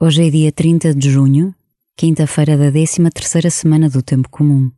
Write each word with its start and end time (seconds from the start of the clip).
Hoje 0.00 0.28
é 0.28 0.30
dia 0.30 0.52
30 0.52 0.94
de 0.94 1.10
junho, 1.10 1.52
quinta-feira 1.96 2.56
da 2.56 2.70
13 2.70 3.10
terceira 3.10 3.50
semana 3.50 3.90
do 3.90 4.00
Tempo 4.00 4.28
Comum. 4.30 4.70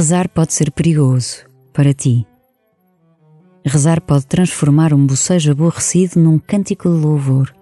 Rezar 0.00 0.30
pode 0.30 0.54
ser 0.54 0.70
perigoso 0.70 1.44
para 1.74 1.92
ti. 1.92 2.26
Rezar 3.62 4.00
pode 4.00 4.26
transformar 4.26 4.94
um 4.94 5.06
bocejo 5.06 5.52
aborrecido 5.52 6.18
num 6.18 6.38
cântico 6.38 6.88
de 6.88 6.96
louvor, 6.96 7.54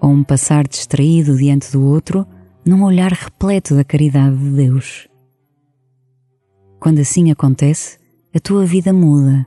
ou 0.00 0.08
um 0.08 0.24
passar 0.24 0.66
distraído 0.66 1.36
diante 1.36 1.70
do 1.70 1.84
outro 1.84 2.26
num 2.64 2.82
olhar 2.82 3.12
repleto 3.12 3.74
da 3.74 3.84
caridade 3.84 4.38
de 4.38 4.56
Deus. 4.56 5.06
Quando 6.80 7.00
assim 7.00 7.30
acontece, 7.30 7.98
a 8.34 8.40
tua 8.40 8.64
vida 8.64 8.90
muda. 8.90 9.46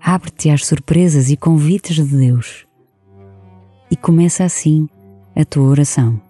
Abre-te 0.00 0.50
às 0.50 0.64
surpresas 0.64 1.30
e 1.30 1.36
convites 1.36 1.96
de 1.96 2.16
Deus. 2.16 2.64
E 3.90 3.96
começa 3.96 4.44
assim 4.44 4.88
a 5.34 5.44
tua 5.44 5.64
oração. 5.64 6.25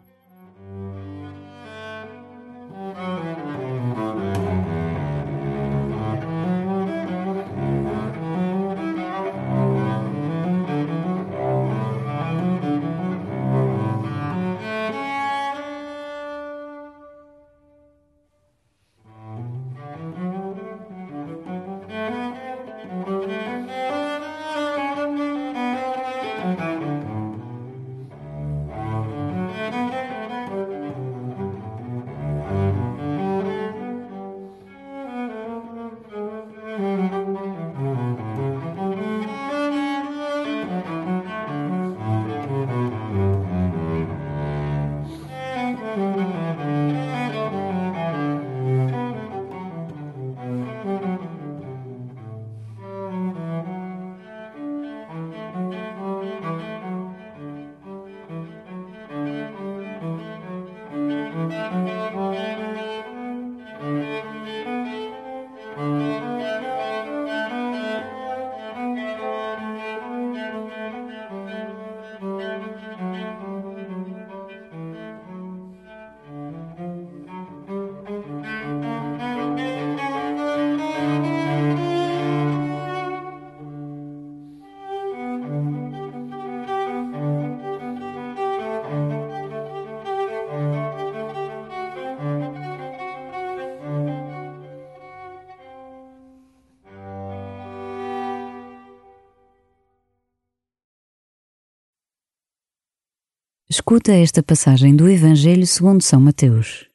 Escuta 103.76 104.10
esta 104.10 104.42
passagem 104.42 104.96
do 104.96 105.06
Evangelho 105.06 105.66
segundo 105.66 106.02
São 106.02 106.18
Mateus. 106.18 106.88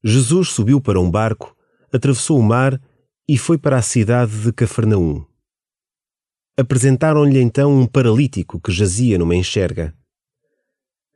Jesus 0.00 0.50
subiu 0.50 0.80
para 0.80 1.00
um 1.00 1.10
barco, 1.10 1.56
atravessou 1.92 2.38
o 2.38 2.42
mar 2.42 2.80
e 3.28 3.36
foi 3.36 3.58
para 3.58 3.76
a 3.76 3.82
cidade 3.82 4.44
de 4.44 4.52
Cafarnaum. 4.52 5.26
Apresentaram-lhe 6.56 7.40
então 7.40 7.80
um 7.80 7.84
paralítico 7.84 8.60
que 8.60 8.70
jazia 8.70 9.18
numa 9.18 9.34
enxerga. 9.34 9.92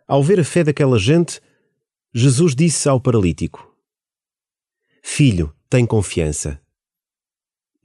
Ao 0.09 0.21
ver 0.21 0.41
a 0.41 0.45
fé 0.45 0.65
daquela 0.65 0.99
gente, 0.99 1.41
Jesus 2.13 2.57
disse 2.57 2.89
ao 2.89 3.01
paralítico: 3.01 3.73
Filho, 5.01 5.55
tem 5.71 5.87
confiança. 5.87 6.61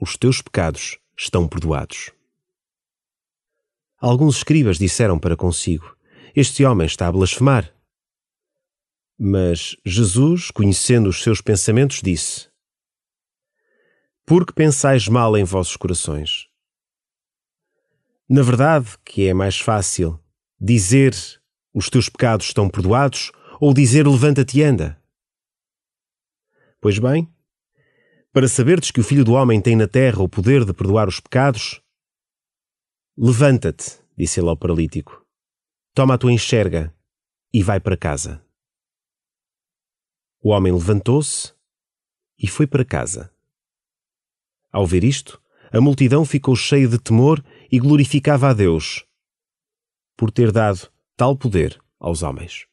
Os 0.01 0.17
teus 0.17 0.41
pecados 0.41 0.97
estão 1.16 1.47
perdoados. 1.47 2.11
Alguns 3.99 4.38
escribas 4.38 4.79
disseram 4.79 5.19
para 5.19 5.38
consigo: 5.38 5.97
este 6.40 6.64
homem 6.64 6.86
está 6.86 7.08
a 7.08 7.12
blasfemar. 7.12 7.74
Mas 9.18 9.75
Jesus, 9.84 10.52
conhecendo 10.52 11.09
os 11.09 11.24
seus 11.24 11.42
pensamentos, 11.42 12.00
disse: 12.00 12.48
Por 14.24 14.46
que 14.46 14.53
pensais 14.53 15.08
mal 15.08 15.36
em 15.36 15.44
vossos 15.44 15.76
corações? 15.76 16.47
Na 18.30 18.44
verdade, 18.44 18.96
que 19.03 19.28
é 19.28 19.34
mais 19.34 19.58
fácil 19.58 20.20
dizer 20.62 21.16
os 21.74 21.90
teus 21.90 22.08
pecados 22.08 22.46
estão 22.46 22.70
perdoados 22.70 23.31
ou 23.59 23.74
dizer 23.74 24.08
levanta-te 24.08 24.59
e 24.59 24.64
anda? 24.64 25.02
Pois 26.79 27.00
bem, 27.00 27.28
para 28.32 28.47
saberdes 28.47 28.91
que 28.91 29.00
o 29.00 29.03
Filho 29.03 29.26
do 29.26 29.34
Homem 29.34 29.59
tem 29.59 29.76
na 29.76 29.88
terra 29.88 30.22
o 30.22 30.29
poder 30.29 30.66
de 30.66 30.73
perdoar 30.73 31.08
os 31.08 31.20
pecados, 31.20 31.82
levanta-te, 33.17 33.97
disse 34.16 34.40
ele 34.40 34.50
ao 34.50 34.56
paralítico 34.56 35.26
Toma 35.97 36.14
a 36.14 36.17
tua 36.20 36.32
enxerga 36.32 36.96
e 37.52 37.64
vai 37.64 37.79
para 37.79 37.97
casa. 37.97 38.46
O 40.40 40.49
homem 40.49 40.72
levantou-se 40.72 41.55
e 42.38 42.47
foi 42.47 42.67
para 42.67 42.85
casa. 42.85 43.34
Ao 44.72 44.85
ver 44.85 45.03
isto, 45.03 45.41
a 45.72 45.82
multidão 45.82 46.23
ficou 46.23 46.55
cheia 46.55 46.88
de 46.88 46.99
temor 46.99 47.44
e 47.72 47.79
glorificava 47.79 48.49
a 48.49 48.53
Deus 48.53 49.08
por 50.16 50.29
ter 50.29 50.52
dado 50.52 50.88
tal 51.16 51.35
poder 51.35 51.82
aos 51.99 52.22
homens. 52.22 52.67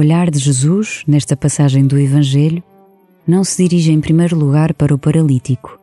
Olhar 0.00 0.30
de 0.30 0.38
Jesus, 0.38 1.04
nesta 1.06 1.36
passagem 1.36 1.86
do 1.86 1.98
Evangelho, 1.98 2.62
não 3.26 3.44
se 3.44 3.62
dirige 3.62 3.92
em 3.92 4.00
primeiro 4.00 4.36
lugar 4.36 4.74
para 4.74 4.94
o 4.94 4.98
paralítico, 4.98 5.78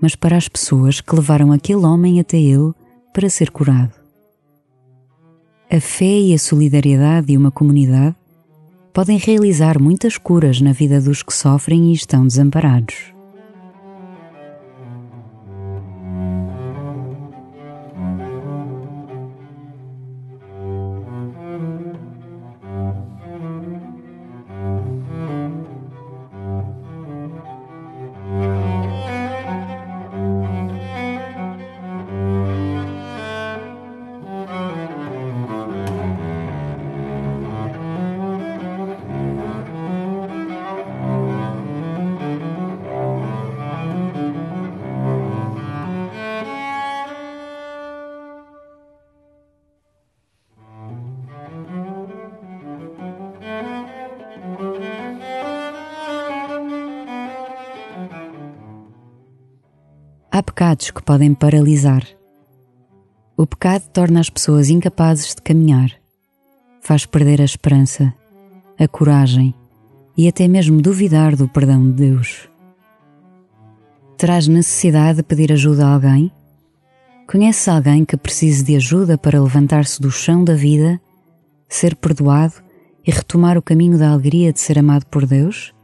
mas 0.00 0.14
para 0.14 0.36
as 0.36 0.48
pessoas 0.48 1.00
que 1.00 1.14
levaram 1.14 1.52
aquele 1.52 1.84
homem 1.84 2.18
até 2.18 2.38
ele 2.38 2.72
para 3.12 3.28
ser 3.28 3.50
curado. 3.50 3.92
A 5.70 5.80
fé 5.80 6.20
e 6.20 6.34
a 6.34 6.38
solidariedade 6.38 7.26
de 7.26 7.36
uma 7.36 7.50
comunidade 7.50 8.16
podem 8.92 9.18
realizar 9.18 9.80
muitas 9.80 10.16
curas 10.16 10.60
na 10.60 10.72
vida 10.72 11.00
dos 11.00 11.22
que 11.22 11.32
sofrem 11.32 11.90
e 11.90 11.94
estão 11.94 12.26
desamparados. 12.26 13.11
Há 60.34 60.42
pecados 60.42 60.90
que 60.90 61.02
podem 61.02 61.34
paralisar. 61.34 62.06
O 63.36 63.46
pecado 63.46 63.82
torna 63.92 64.18
as 64.18 64.30
pessoas 64.30 64.70
incapazes 64.70 65.34
de 65.34 65.42
caminhar, 65.42 65.90
faz 66.80 67.04
perder 67.04 67.42
a 67.42 67.44
esperança, 67.44 68.14
a 68.78 68.88
coragem 68.88 69.54
e 70.16 70.26
até 70.26 70.48
mesmo 70.48 70.80
duvidar 70.80 71.36
do 71.36 71.46
perdão 71.46 71.84
de 71.84 71.92
Deus. 71.92 72.48
Terás 74.16 74.48
necessidade 74.48 75.18
de 75.18 75.22
pedir 75.22 75.52
ajuda 75.52 75.86
a 75.86 75.92
alguém? 75.92 76.32
Conheces 77.30 77.68
alguém 77.68 78.02
que 78.02 78.16
precise 78.16 78.64
de 78.64 78.74
ajuda 78.76 79.18
para 79.18 79.38
levantar-se 79.38 80.00
do 80.00 80.10
chão 80.10 80.42
da 80.42 80.54
vida, 80.54 80.98
ser 81.68 81.94
perdoado 81.94 82.54
e 83.06 83.10
retomar 83.10 83.58
o 83.58 83.62
caminho 83.62 83.98
da 83.98 84.08
alegria 84.08 84.50
de 84.50 84.60
ser 84.62 84.78
amado 84.78 85.04
por 85.08 85.26
Deus? 85.26 85.74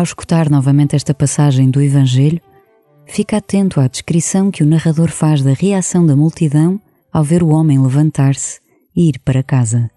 Ao 0.00 0.04
escutar 0.04 0.48
novamente 0.48 0.96
esta 0.96 1.12
passagem 1.12 1.70
do 1.70 1.78
Evangelho, 1.78 2.40
fica 3.06 3.36
atento 3.36 3.78
à 3.78 3.86
descrição 3.86 4.50
que 4.50 4.62
o 4.62 4.66
narrador 4.66 5.10
faz 5.10 5.42
da 5.42 5.52
reação 5.52 6.06
da 6.06 6.16
multidão 6.16 6.80
ao 7.12 7.22
ver 7.22 7.42
o 7.42 7.48
homem 7.48 7.78
levantar-se 7.78 8.62
e 8.96 9.10
ir 9.10 9.18
para 9.18 9.42
casa. 9.42 9.90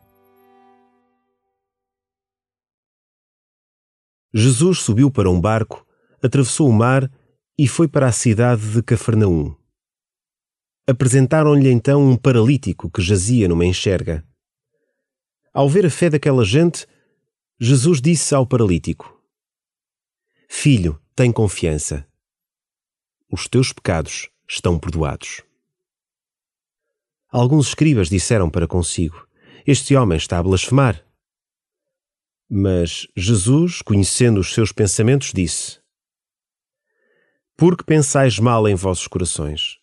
Jesus 4.33 4.79
subiu 4.79 5.09
para 5.09 5.31
um 5.31 5.39
barco, 5.39 5.87
atravessou 6.21 6.67
o 6.67 6.73
mar 6.73 7.09
e 7.57 7.65
foi 7.65 7.87
para 7.87 8.07
a 8.07 8.11
cidade 8.11 8.73
de 8.73 8.83
Cafarnaum. 8.83 9.55
Apresentaram-lhe 10.85 11.71
então 11.71 12.05
um 12.05 12.17
paralítico 12.17 12.91
que 12.91 13.01
jazia 13.01 13.47
numa 13.47 13.65
enxerga. 13.65 14.21
Ao 15.53 15.69
ver 15.69 15.85
a 15.85 15.89
fé 15.89 16.09
daquela 16.09 16.43
gente, 16.43 16.85
Jesus 17.57 18.01
disse 18.01 18.35
ao 18.35 18.45
paralítico: 18.45 19.12
Filho, 20.55 21.01
tem 21.13 21.29
confiança. 21.29 22.07
Os 23.29 23.49
teus 23.49 23.73
pecados 23.73 24.29
estão 24.47 24.79
perdoados. 24.79 25.41
Alguns 27.27 27.69
escribas 27.69 28.07
disseram 28.07 28.49
para 28.49 28.67
consigo: 28.67 29.27
Este 29.67 29.93
homem 29.95 30.15
está 30.15 30.37
a 30.37 30.43
blasfemar. 30.43 31.05
Mas 32.47 33.07
Jesus, 33.17 33.81
conhecendo 33.81 34.39
os 34.39 34.53
seus 34.53 34.71
pensamentos, 34.71 35.33
disse: 35.33 35.81
Por 37.57 37.75
que 37.75 37.83
pensais 37.83 38.39
mal 38.39 38.65
em 38.65 38.75
vossos 38.75 39.07
corações? 39.07 39.79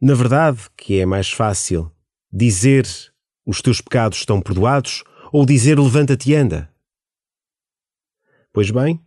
Na 0.00 0.14
verdade, 0.14 0.70
que 0.76 1.00
é 1.00 1.04
mais 1.04 1.30
fácil 1.30 1.92
dizer 2.32 2.86
os 3.44 3.60
teus 3.60 3.82
pecados 3.82 4.18
estão 4.18 4.40
perdoados 4.40 5.02
ou 5.30 5.44
dizer 5.44 5.78
levanta-te 5.78 6.30
e 6.30 6.36
anda? 6.36 6.73
Pois 8.54 8.70
bem, 8.70 9.04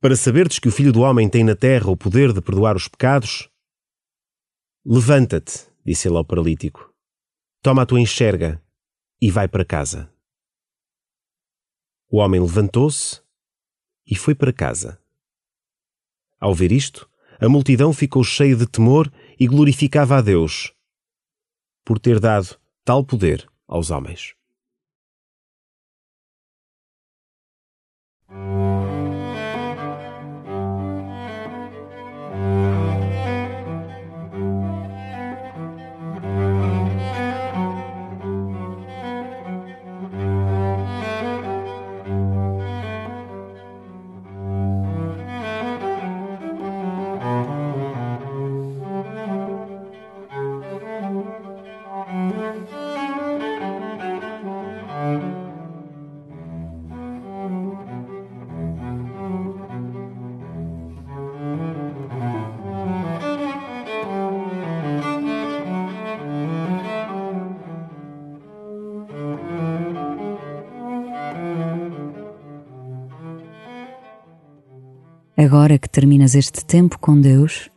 para 0.00 0.16
saberdes 0.16 0.58
que 0.58 0.66
o 0.66 0.72
Filho 0.72 0.92
do 0.92 1.02
Homem 1.02 1.30
tem 1.30 1.44
na 1.44 1.54
terra 1.54 1.88
o 1.88 1.96
poder 1.96 2.32
de 2.32 2.40
perdoar 2.40 2.74
os 2.74 2.88
pecados, 2.88 3.48
levanta-te, 4.84 5.68
disse 5.86 6.08
ele 6.08 6.16
ao 6.16 6.24
paralítico, 6.24 6.92
toma 7.62 7.82
a 7.82 7.86
tua 7.86 8.00
enxerga 8.00 8.60
e 9.22 9.30
vai 9.30 9.46
para 9.46 9.64
casa. 9.64 10.12
O 12.10 12.16
homem 12.16 12.40
levantou-se 12.40 13.22
e 14.04 14.16
foi 14.16 14.34
para 14.34 14.52
casa. 14.52 15.00
Ao 16.40 16.52
ver 16.52 16.72
isto, 16.72 17.08
a 17.38 17.48
multidão 17.48 17.92
ficou 17.92 18.24
cheia 18.24 18.56
de 18.56 18.66
temor 18.66 19.12
e 19.38 19.46
glorificava 19.46 20.16
a 20.16 20.20
Deus 20.20 20.74
por 21.84 22.00
ter 22.00 22.18
dado 22.18 22.58
tal 22.84 23.04
poder 23.04 23.48
aos 23.68 23.92
homens. 23.92 24.39
Agora 75.42 75.78
que 75.78 75.88
terminas 75.88 76.34
este 76.34 76.62
tempo 76.62 76.98
com 76.98 77.18
Deus, 77.18 77.70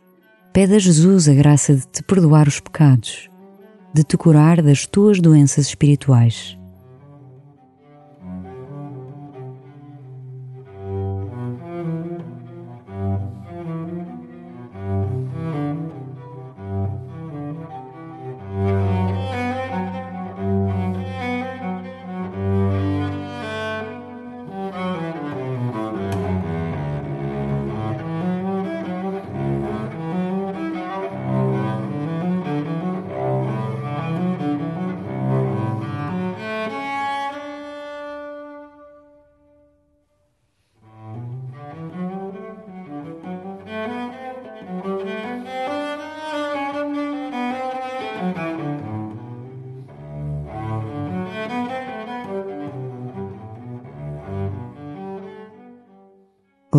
pede 0.52 0.74
a 0.74 0.78
Jesus 0.78 1.30
a 1.30 1.32
graça 1.32 1.74
de 1.74 1.86
te 1.86 2.02
perdoar 2.02 2.46
os 2.46 2.60
pecados, 2.60 3.30
de 3.94 4.04
te 4.04 4.18
curar 4.18 4.60
das 4.60 4.86
tuas 4.86 5.18
doenças 5.18 5.68
espirituais. 5.68 6.58